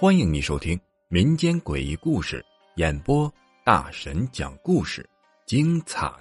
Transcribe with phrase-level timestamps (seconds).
[0.00, 2.44] 欢迎你收听民间诡异故事
[2.76, 3.28] 演播，
[3.64, 5.04] 大神讲故事，
[5.44, 6.12] 精彩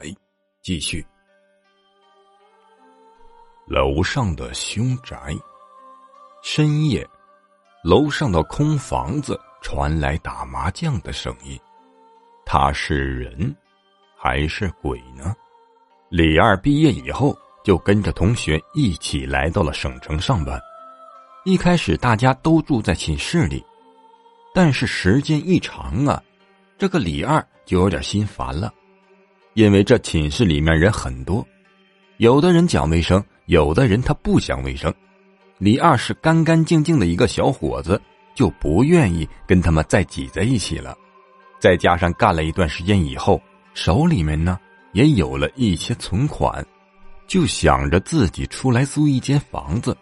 [0.63, 1.05] 继续。
[3.67, 5.35] 楼上的凶宅，
[6.41, 7.07] 深夜，
[7.83, 11.59] 楼上的空房子传来打麻将的声音，
[12.47, 13.55] 他是人
[14.17, 15.35] 还是鬼呢？
[16.09, 20.57] 李二毕业以后就跟着同学一起来到了省城上班。
[21.43, 23.61] 一开始大家都住在寝室里，
[24.53, 26.23] 但是时间一长啊，
[26.77, 28.73] 这个李二就有点心烦了，
[29.53, 31.45] 因为这寝室里面人很多，
[32.19, 34.93] 有的人讲卫生，有的人他不讲卫生。
[35.57, 38.01] 李二是干干净净的一个小伙子，
[38.33, 40.97] 就不愿意跟他们再挤在一起了。
[41.59, 43.41] 再加上干了一段时间以后，
[43.73, 44.57] 手里面呢
[44.93, 46.65] 也有了一些存款，
[47.27, 49.95] 就想着自己出来租一间房子。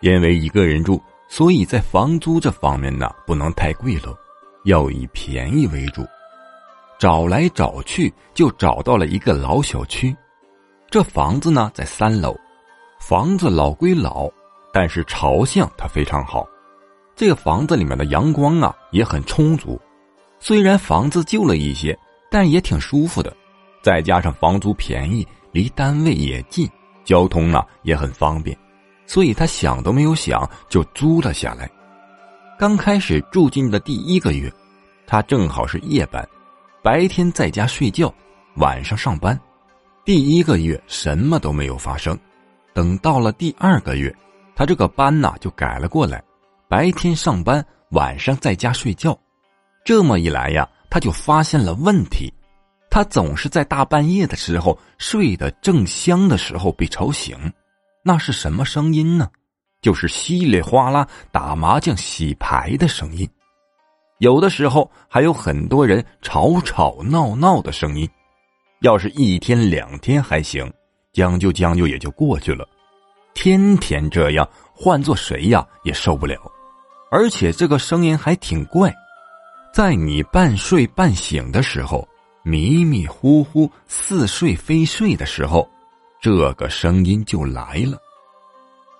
[0.00, 4.16] 因为一个人住，所以在房租这方面呢，不能太贵了，
[4.64, 6.06] 要以便宜为主。
[6.98, 10.14] 找来找去，就找到了一个老小区。
[10.90, 12.36] 这房子呢在三楼，
[12.98, 14.28] 房子老归老，
[14.72, 16.46] 但是朝向它非常好。
[17.14, 19.80] 这个房子里面的阳光啊也很充足。
[20.38, 21.98] 虽然房子旧了一些，
[22.30, 23.36] 但也挺舒服的。
[23.82, 26.68] 再加上房租便宜，离单位也近，
[27.04, 28.56] 交通呢也很方便。
[29.06, 31.68] 所以他想都没有想就租了下来。
[32.58, 34.52] 刚开始住进的第一个月，
[35.06, 36.26] 他正好是夜班，
[36.82, 38.12] 白天在家睡觉，
[38.56, 39.38] 晚上上班。
[40.04, 42.16] 第一个月什么都没有发生。
[42.72, 44.14] 等到了第二个月，
[44.54, 46.22] 他这个班呢就改了过来，
[46.68, 49.18] 白天上班，晚上在家睡觉。
[49.84, 52.32] 这么一来呀，他就发现了问题。
[52.90, 57.38] 他总是在大半夜的时候睡得正香的时候被吵醒。
[58.02, 59.30] 那是什么声音呢？
[59.80, 63.28] 就是稀里哗啦打麻将、洗牌的声音。
[64.18, 68.08] 有的时候还有很多人吵吵闹闹的声音。
[68.80, 70.70] 要是一天两天还行，
[71.12, 72.66] 将就将就也就过去了。
[73.34, 76.38] 天天这样，换做谁呀也受不了。
[77.10, 78.94] 而且这个声音还挺怪，
[79.72, 82.06] 在你半睡半醒的时候，
[82.42, 85.68] 迷迷糊糊似睡非睡的时候。
[86.20, 87.96] 这个声音就来了。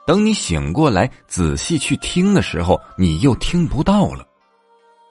[0.06, 4.26] 等你醒过来，仔细去听的时候，你又听不到了。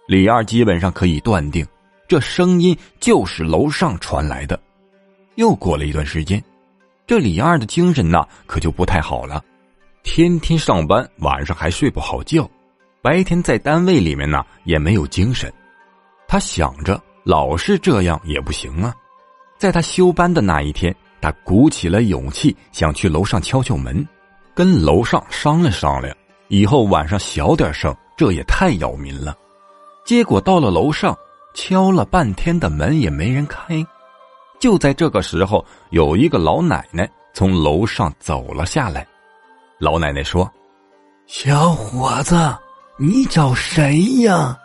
[0.07, 1.63] 李二基本上可以断定，
[2.07, 4.59] 这声音就是楼上传来的。
[5.35, 6.43] 又过了一段时间，
[7.05, 9.45] 这李二的精神呐，可就不太好了。
[10.01, 12.49] 天天上班，晚上还睡不好觉，
[13.03, 15.53] 白天在单位里面呢，也没有精神。
[16.27, 18.93] 他想着，老是这样也不行啊。
[19.57, 20.95] 在他休班的那一天。
[21.21, 24.07] 他鼓起了勇气，想去楼上敲敲门，
[24.55, 26.15] 跟楼上商量商量，
[26.47, 29.37] 以后晚上小点声，这也太扰民了。
[30.05, 31.13] 结果到了楼上，
[31.53, 33.85] 敲了半天的门也没人开。
[34.61, 39.05] 就在这个时候，有一个老奶奶从楼上走了下来。
[39.77, 40.49] 老奶奶说
[41.27, 42.37] ：“小伙子，
[42.97, 44.57] 你找谁呀？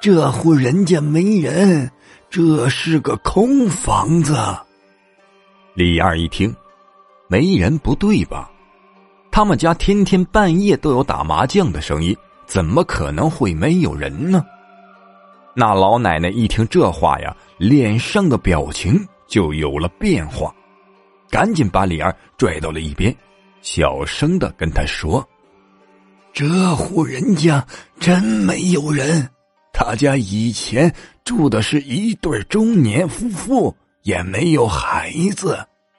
[0.00, 1.90] 这户人家没人，
[2.30, 4.36] 这是个空房子。”
[5.74, 6.54] 李二一听，
[7.28, 8.50] 没人不对吧？
[9.30, 12.16] 他们家天天半夜都有打麻将的声音，
[12.46, 14.44] 怎么可能会没有人呢？
[15.54, 20.54] 那老奶奶一听这话呀，脸上的表情就有了变化，
[21.30, 23.14] 赶紧把李二拽到了一边，
[23.60, 25.24] 小声的跟他说
[26.32, 27.64] ：“这户人家
[28.00, 29.28] 真没有人，
[29.78, 33.72] 他家以前住的是一对中年夫妇。”
[34.04, 35.58] 也没有孩子，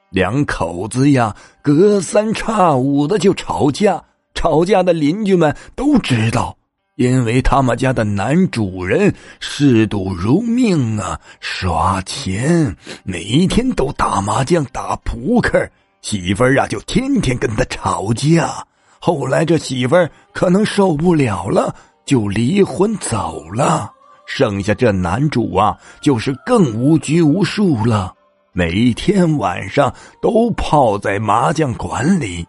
[0.09, 4.03] 两口子呀，隔三差五的就吵架，
[4.34, 6.57] 吵架的邻居们都知道，
[6.95, 15.69] 因为他们家的男主人嗜赌如命啊，耍钱，每天都打麻将、打扑克，
[16.01, 18.66] 媳妇儿啊就天天跟他吵架。
[18.99, 21.75] 后来这媳妇儿可能受不了了，
[22.09, 23.94] 就离婚走了。
[24.26, 28.16] 剩下这男主啊，就是更无拘无束了，
[28.52, 32.44] 每天晚上都泡在麻将馆里。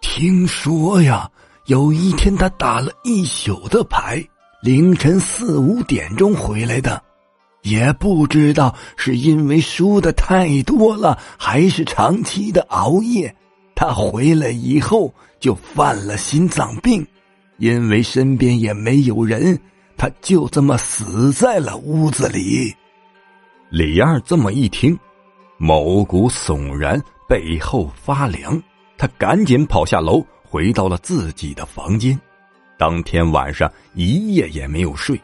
[0.00, 1.30] 听说呀，
[1.66, 4.26] 有一天他打了一宿的牌，
[4.62, 7.02] 凌晨四五点钟回来的，
[7.64, 13.36] 也不知道是因为输的太多了，还是长期的熬夜。
[13.74, 17.06] 他回来以后就犯了心脏病，
[17.58, 19.58] 因为身边也没有人。
[19.98, 22.74] 他就这么死在了屋子里。
[23.70, 24.94] 李二这么一听，
[25.56, 28.62] 毛骨悚然，背后发凉，
[28.98, 32.20] 他赶紧跑下楼，回到了自己的房间。
[32.78, 35.18] 当天晚上一夜也没有睡，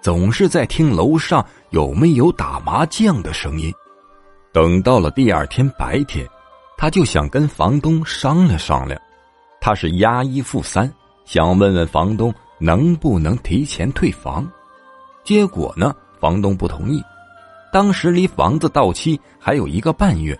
[0.00, 3.72] 总是在听楼上有没有打麻将的声音。
[4.52, 6.26] 等到了第二天白天，
[6.76, 9.00] 他就想跟房东商量商量，
[9.60, 10.92] 他是押一付三，
[11.28, 14.50] 想问问房东能不能提前退房。
[15.22, 17.02] 结果呢，房东不同意。
[17.70, 20.34] 当时离房子到期还有一个半月，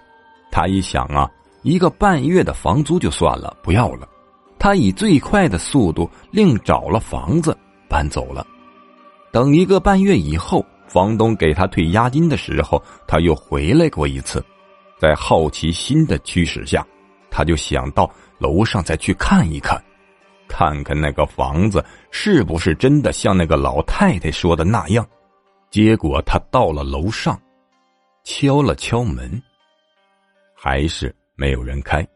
[0.50, 1.31] 他一想啊，
[1.61, 4.08] 一个半月的房租就算了，不要了。
[4.58, 7.55] 他以最快的速度另找了房子
[7.87, 8.46] 搬走了。
[9.31, 10.64] 等一个半月以后。
[10.87, 14.43] 房东给他退押金的时候，他又回来过一次。
[14.99, 16.82] 在好奇心的驱使下，
[17.31, 19.79] 他就想到楼上再去看一看，
[20.48, 25.06] 看看那个房子是不是真的像那个老太太说的那样。
[25.70, 27.38] 结果他到了楼上，
[28.24, 29.40] 敲了敲门，
[30.54, 32.06] 还是没有人开。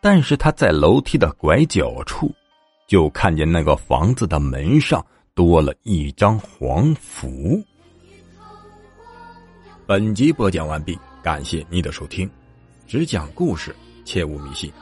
[0.00, 2.30] 但是他在楼梯的拐角处，
[2.86, 5.04] 就看见那个房子的门上
[5.34, 7.62] 多了一张黄符。
[9.86, 12.30] 本集播讲完毕，感谢你的收听。
[12.86, 14.72] 只讲故事，切勿迷信。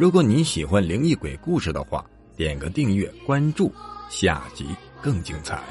[0.00, 2.02] 如果你喜欢灵异鬼故事的话，
[2.34, 3.70] 点个订阅关注，
[4.08, 4.64] 下集
[5.02, 5.62] 更精彩。